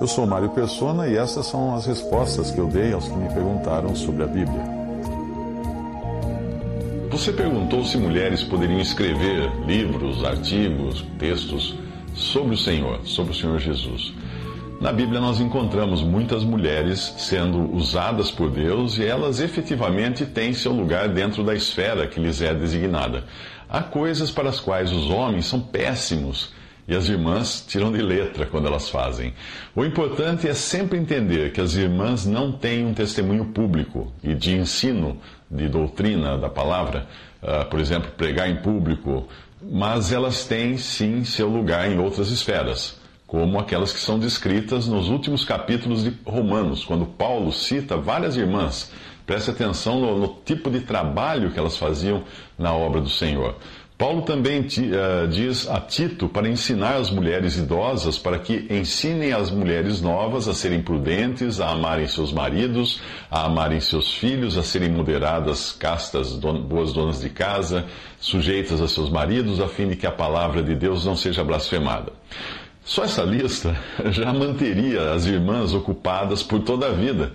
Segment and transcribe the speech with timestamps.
[0.00, 3.28] Eu sou Mário Persona e essas são as respostas que eu dei aos que me
[3.28, 4.64] perguntaram sobre a Bíblia.
[7.10, 11.76] Você perguntou se mulheres poderiam escrever livros, artigos, textos
[12.14, 14.14] sobre o Senhor, sobre o Senhor Jesus.
[14.80, 20.72] Na Bíblia nós encontramos muitas mulheres sendo usadas por Deus e elas efetivamente têm seu
[20.72, 23.24] lugar dentro da esfera que lhes é designada.
[23.68, 28.46] Há coisas para as quais os homens são péssimos e as irmãs tiram de letra
[28.46, 29.32] quando elas fazem.
[29.74, 34.56] O importante é sempre entender que as irmãs não têm um testemunho público e de
[34.56, 35.18] ensino,
[35.50, 37.06] de doutrina da palavra,
[37.42, 39.28] uh, por exemplo, pregar em público,
[39.62, 45.08] mas elas têm sim seu lugar em outras esferas, como aquelas que são descritas nos
[45.08, 48.90] últimos capítulos de Romanos, quando Paulo cita várias irmãs.
[49.26, 52.24] Preste atenção no, no tipo de trabalho que elas faziam
[52.58, 53.54] na obra do Senhor.
[54.00, 59.50] Paulo também uh, diz a Tito para ensinar as mulheres idosas para que ensinem as
[59.50, 64.88] mulheres novas a serem prudentes, a amarem seus maridos, a amarem seus filhos, a serem
[64.88, 67.84] moderadas, castas, boas donas de casa,
[68.18, 72.10] sujeitas a seus maridos, a fim de que a palavra de Deus não seja blasfemada.
[72.82, 73.76] Só essa lista
[74.12, 77.34] já manteria as irmãs ocupadas por toda a vida.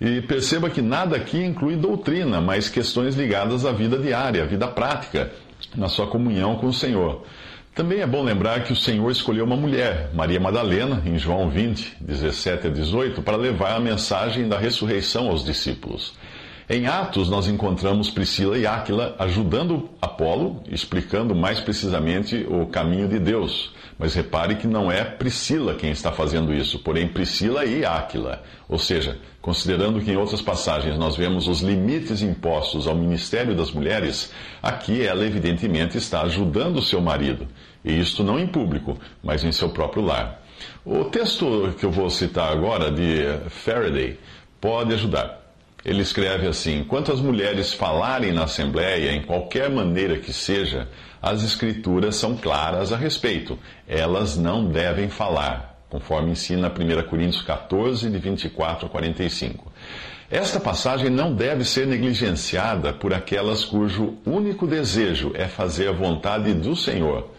[0.00, 4.66] E perceba que nada aqui inclui doutrina, mas questões ligadas à vida diária, à vida
[4.66, 5.30] prática
[5.76, 7.24] na sua comunhão com o Senhor.
[7.74, 11.98] Também é bom lembrar que o Senhor escolheu uma mulher, Maria Madalena, em João 20,
[12.00, 16.14] 17 a 18, para levar a mensagem da ressurreição aos discípulos.
[16.72, 23.18] Em Atos, nós encontramos Priscila e Áquila ajudando Apolo, explicando mais precisamente o caminho de
[23.18, 23.72] Deus.
[23.98, 28.44] Mas repare que não é Priscila quem está fazendo isso, porém Priscila e Áquila.
[28.68, 33.72] Ou seja, considerando que em outras passagens nós vemos os limites impostos ao ministério das
[33.72, 34.32] mulheres,
[34.62, 37.48] aqui ela evidentemente está ajudando seu marido.
[37.84, 40.40] E isto não em público, mas em seu próprio lar.
[40.84, 44.16] O texto que eu vou citar agora, de Faraday,
[44.60, 45.40] pode ajudar.
[45.84, 50.88] Ele escreve assim: Enquanto as mulheres falarem na Assembleia, em qualquer maneira que seja,
[51.22, 53.58] as Escrituras são claras a respeito.
[53.88, 59.72] Elas não devem falar, conforme ensina 1 Coríntios 14, de 24 a 45.
[60.30, 66.54] Esta passagem não deve ser negligenciada por aquelas cujo único desejo é fazer a vontade
[66.54, 67.30] do Senhor.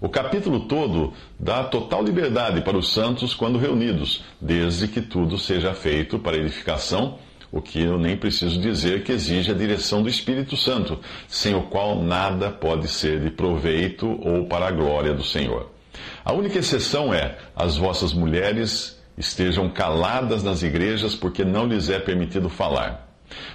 [0.00, 5.74] O capítulo todo dá total liberdade para os santos quando reunidos, desde que tudo seja
[5.74, 7.18] feito para edificação
[7.50, 11.62] o que eu nem preciso dizer que exige a direção do Espírito Santo, sem o
[11.62, 15.70] qual nada pode ser de proveito ou para a glória do Senhor.
[16.24, 21.98] A única exceção é as vossas mulheres estejam caladas nas igrejas porque não lhes é
[21.98, 23.06] permitido falar.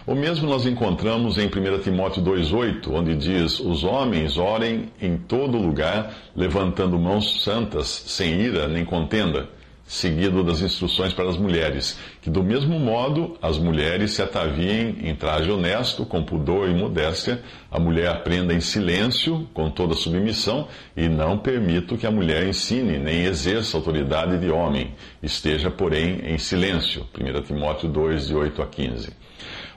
[0.05, 5.57] O mesmo nós encontramos em 1 Timóteo 2,8, onde diz: Os homens orem em todo
[5.57, 9.49] lugar, levantando mãos santas, sem ira nem contenda
[9.85, 15.15] seguido das instruções para as mulheres, que do mesmo modo as mulheres se ataviem em
[15.15, 21.09] traje honesto, com pudor e modéstia, a mulher aprenda em silêncio, com toda submissão, e
[21.09, 27.05] não permito que a mulher ensine, nem exerça autoridade de homem, esteja, porém, em silêncio.
[27.19, 29.09] 1 Timóteo 2, de 8 a 15.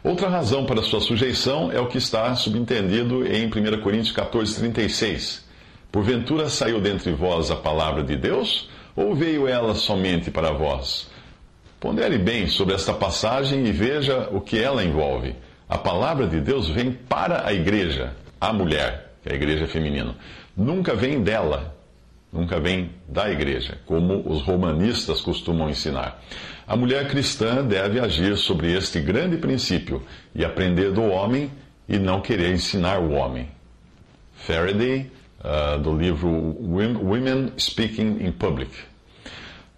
[0.05, 5.45] Outra razão para sua sujeição é o que está subentendido em 1 Coríntios 14, 36.
[5.91, 8.69] Porventura saiu dentre vós a palavra de Deus?
[8.97, 11.09] Ou veio ela somente para vós?
[11.79, 15.37] Pondere bem sobre esta passagem e veja o que ela envolve.
[15.69, 20.17] A palavra de Deus vem para a igreja, a mulher, que é a igreja feminina.
[20.57, 21.77] Nunca vem dela,
[22.33, 26.23] nunca vem da igreja, como os romanistas costumam ensinar.
[26.67, 30.03] A mulher cristã deve agir sobre este grande princípio
[30.35, 31.51] e aprender do homem
[31.87, 33.49] e não querer ensinar o homem.
[34.35, 35.11] Faraday
[35.47, 38.71] uh, do livro Women Speaking in Public.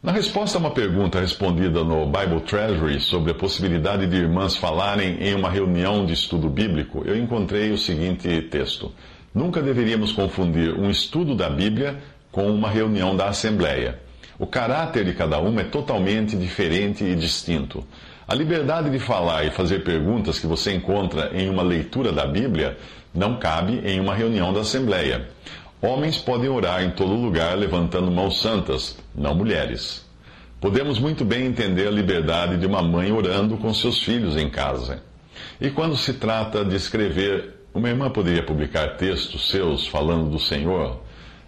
[0.03, 5.19] Na resposta a uma pergunta respondida no Bible Treasury sobre a possibilidade de irmãs falarem
[5.20, 8.93] em uma reunião de estudo bíblico, eu encontrei o seguinte texto:
[9.35, 11.99] Nunca deveríamos confundir um estudo da Bíblia
[12.31, 13.99] com uma reunião da Assembleia.
[14.38, 17.85] O caráter de cada uma é totalmente diferente e distinto.
[18.26, 22.76] A liberdade de falar e fazer perguntas que você encontra em uma leitura da Bíblia
[23.12, 25.29] não cabe em uma reunião da Assembleia.
[25.81, 30.05] Homens podem orar em todo lugar levantando mãos santas, não mulheres.
[30.61, 35.01] Podemos muito bem entender a liberdade de uma mãe orando com seus filhos em casa.
[35.61, 41.01] E quando se trata de escrever, uma irmã poderia publicar textos seus falando do Senhor,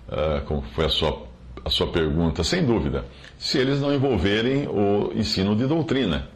[0.09, 1.27] uh, como foi a sua,
[1.65, 3.05] a sua pergunta, sem dúvida,
[3.37, 6.29] se eles não envolverem o ensino de doutrina.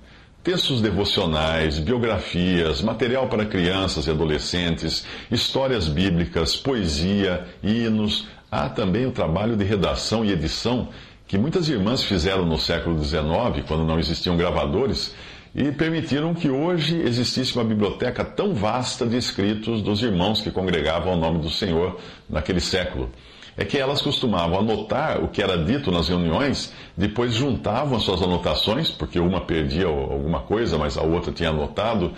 [0.45, 8.29] Textos devocionais, biografias, material para crianças e adolescentes, histórias bíblicas, poesia, hinos.
[8.51, 10.91] Há também o trabalho de redação e edição
[11.27, 13.25] que muitas irmãs fizeram no século XIX,
[13.67, 15.15] quando não existiam gravadores,
[15.55, 21.15] e permitiram que hoje existisse uma biblioteca tão vasta de escritos dos irmãos que congregavam
[21.15, 21.99] o nome do Senhor
[22.29, 23.11] naquele século
[23.57, 28.23] é que elas costumavam anotar o que era dito nas reuniões, depois juntavam as suas
[28.23, 32.13] anotações, porque uma perdia alguma coisa, mas a outra tinha anotado,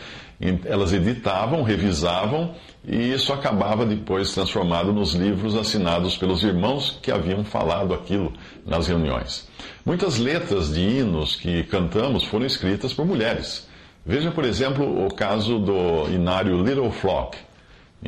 [0.65, 2.55] elas editavam, revisavam,
[2.87, 8.33] e isso acabava depois transformado nos livros assinados pelos irmãos que haviam falado aquilo
[8.65, 9.49] nas reuniões.
[9.85, 13.67] Muitas letras de hinos que cantamos foram escritas por mulheres.
[14.05, 17.37] Veja, por exemplo, o caso do inário Little Flock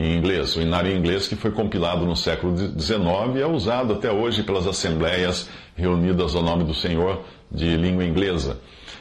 [0.01, 3.95] em inglês, o inário em inglês que foi compilado no século XIX e é usado
[3.95, 8.61] até hoje pelas assembleias reunidas ao nome do Senhor de língua inglesa.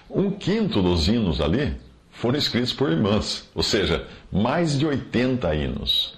[0.10, 1.76] Um quinto dos hinos ali
[2.10, 6.18] foram escritos por irmãs, ou seja, mais de 80 hinos.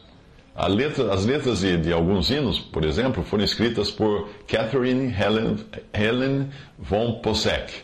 [0.69, 5.57] Letra, as letras de, de, alguns hinos, por exemplo, foram escritas por Catherine Helen,
[5.93, 7.83] Helen von Possek,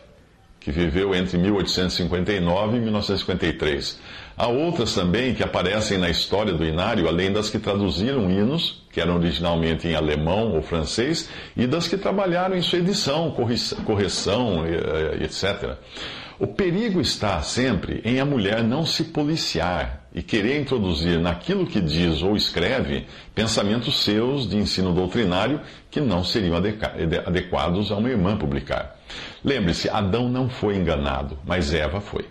[0.65, 3.99] que viveu entre 1859 e 1953.
[4.35, 8.99] Há outras também que aparecem na história do Inário, além das que traduziram hinos, que
[8.99, 13.29] eram originalmente em alemão ou francês, e das que trabalharam em sua edição,
[13.85, 14.63] correção,
[15.21, 15.77] etc.
[16.39, 21.81] O perigo está sempre em a mulher não se policiar e querer introduzir naquilo que
[21.81, 25.59] diz ou escreve pensamentos seus de ensino doutrinário
[25.91, 28.97] que não seriam adequados a uma irmã publicar.
[29.43, 32.25] Lembre-se, Adão não foi enganado, mas Eva foi.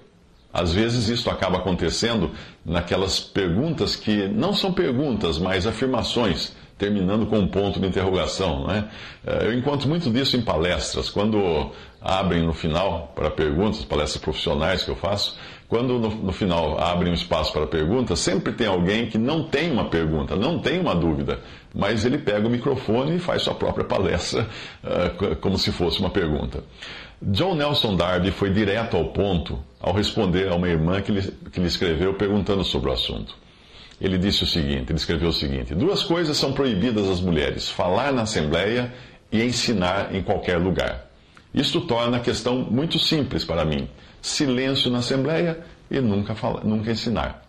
[0.50, 2.30] Às vezes isso acaba acontecendo
[2.64, 8.66] naquelas perguntas que não são perguntas, mas afirmações, terminando com um ponto de interrogação.
[8.66, 8.88] Né?
[9.24, 14.90] Eu encontro muito disso em palestras, quando abrem no final para perguntas, palestras profissionais que
[14.90, 15.36] eu faço,
[15.68, 19.72] quando no, no, final abrem um espaço para perguntas, sempre tem alguém que não tem
[19.72, 21.40] uma pergunta, não tem uma dúvida,
[21.74, 24.46] mas ele pega o microfone e faz sua própria palestra
[24.84, 26.62] uh, como se fosse uma pergunta.
[27.22, 31.58] John Nelson Darby foi direto ao ponto ao responder a uma irmã que lhe, que
[31.58, 33.34] lhe escreveu perguntando sobre o assunto.
[34.00, 38.12] Ele disse o seguinte, ele escreveu o seguinte: duas coisas são proibidas às mulheres: falar
[38.12, 38.92] na assembleia
[39.30, 41.06] e ensinar em qualquer lugar.
[41.52, 43.88] Isto torna a questão muito simples para mim:
[44.20, 45.58] silêncio na assembleia
[45.90, 47.42] e nunca, falar, nunca ensinar.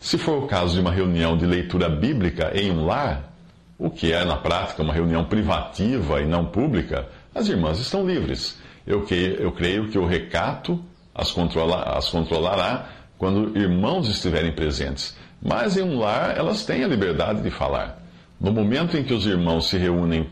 [0.00, 3.34] Se for o caso de uma reunião de leitura bíblica em um lar,
[3.78, 8.58] o que é na prática uma reunião privativa e não pública, as irmãs estão livres
[8.86, 10.82] eu, que, eu creio que o recato
[11.14, 15.16] as, controla, as controlará quando irmãos estiverem presentes.
[15.42, 17.98] Mas em um lar, elas têm a liberdade de falar.
[18.40, 20.28] No momento em que os irmãos se reúnem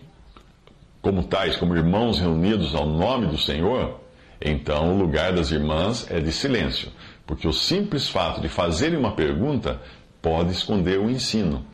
[1.00, 4.00] como tais, como irmãos reunidos ao nome do Senhor,
[4.40, 6.90] então o lugar das irmãs é de silêncio,
[7.26, 9.80] porque o simples fato de fazerem uma pergunta
[10.20, 11.64] pode esconder o ensino.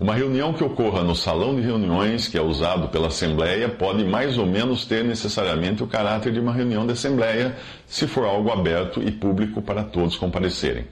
[0.00, 4.36] Uma reunião que ocorra no salão de reuniões, que é usado pela Assembleia, pode mais
[4.36, 9.00] ou menos ter necessariamente o caráter de uma reunião de Assembleia, se for algo aberto
[9.02, 10.86] e público para todos comparecerem.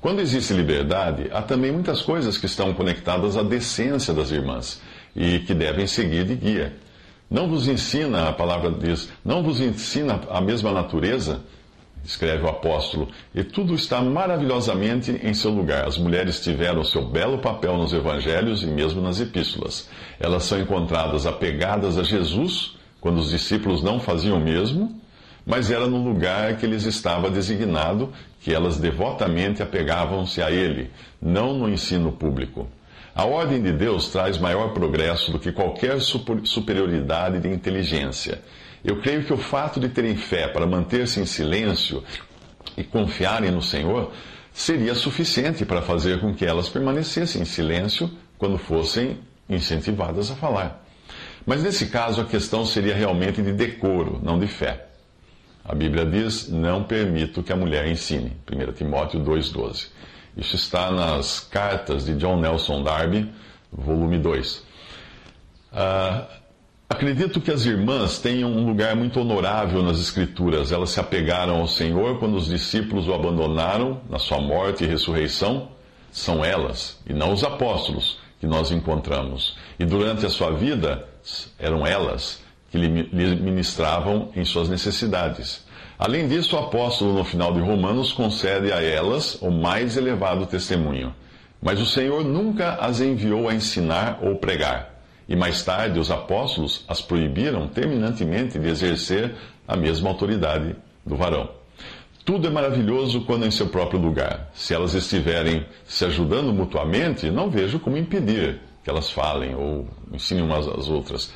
[0.00, 4.80] Quando existe liberdade, há também muitas coisas que estão conectadas à decência das irmãs
[5.14, 6.76] e que devem seguir de guia.
[7.30, 11.40] Não vos ensina, a palavra diz, não vos ensina a mesma natureza
[12.04, 15.86] escreve o apóstolo, e tudo está maravilhosamente em seu lugar.
[15.86, 19.88] As mulheres tiveram seu belo papel nos evangelhos e mesmo nas epístolas.
[20.18, 24.98] Elas são encontradas apegadas a Jesus, quando os discípulos não faziam o mesmo,
[25.48, 30.90] mas era no lugar que lhes estava designado que elas devotamente apegavam-se a ele,
[31.20, 32.68] não no ensino público.
[33.14, 38.42] A ordem de Deus traz maior progresso do que qualquer superioridade de inteligência.
[38.84, 42.04] Eu creio que o fato de terem fé para manter-se em silêncio
[42.76, 44.12] e confiarem no Senhor
[44.52, 50.84] seria suficiente para fazer com que elas permanecessem em silêncio quando fossem incentivadas a falar.
[51.46, 54.87] Mas nesse caso a questão seria realmente de decoro, não de fé.
[55.68, 58.32] A Bíblia diz: não permito que a mulher ensine.
[58.50, 59.88] 1 Timóteo 2,12.
[60.34, 63.30] Isso está nas cartas de John Nelson Darby,
[63.70, 64.56] volume 2.
[64.56, 64.64] Uh,
[65.74, 66.28] ah,
[66.90, 70.72] Acredito que as irmãs tenham um lugar muito honorável nas Escrituras.
[70.72, 75.68] Elas se apegaram ao Senhor quando os discípulos o abandonaram na sua morte e ressurreição.
[76.10, 79.54] São elas, e não os apóstolos, que nós encontramos.
[79.78, 81.06] E durante a sua vida,
[81.58, 85.66] eram elas que lhe ministravam em suas necessidades.
[85.98, 91.14] Além disso, o apóstolo, no final de Romanos, concede a elas o mais elevado testemunho.
[91.60, 94.94] Mas o Senhor nunca as enviou a ensinar ou pregar.
[95.28, 99.34] E mais tarde, os apóstolos as proibiram terminantemente de exercer
[99.66, 101.50] a mesma autoridade do varão.
[102.24, 104.50] Tudo é maravilhoso quando em seu próprio lugar.
[104.54, 110.44] Se elas estiverem se ajudando mutuamente, não vejo como impedir que elas falem ou ensinem
[110.44, 111.32] umas às outras.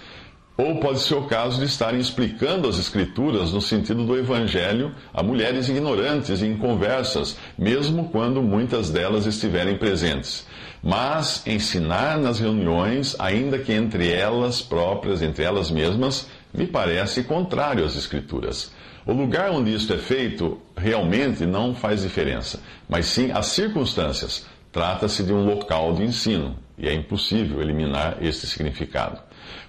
[0.57, 5.23] Ou pode ser o caso de estarem explicando as Escrituras no sentido do Evangelho a
[5.23, 10.47] mulheres ignorantes e inconversas, mesmo quando muitas delas estiverem presentes.
[10.83, 17.85] Mas ensinar nas reuniões, ainda que entre elas próprias, entre elas mesmas, me parece contrário
[17.85, 18.73] às Escrituras.
[19.07, 24.47] O lugar onde isto é feito realmente não faz diferença, mas sim as circunstâncias.
[24.71, 29.19] Trata-se de um local de ensino e é impossível eliminar este significado.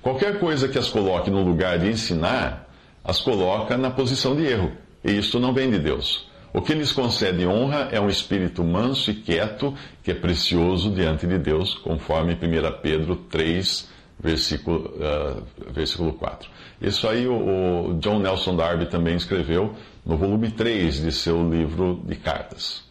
[0.03, 2.69] Qualquer coisa que as coloque no lugar de ensinar,
[3.05, 4.73] as coloca na posição de erro.
[5.01, 6.29] E isto não vem de Deus.
[6.53, 11.25] O que lhes concede honra é um espírito manso e quieto, que é precioso diante
[11.25, 12.37] de Deus, conforme 1
[12.81, 16.49] Pedro 3, versículo, uh, versículo 4.
[16.81, 19.73] Isso aí o, o, John Nelson Darby também escreveu
[20.05, 22.83] no volume 3 de seu livro de cartas.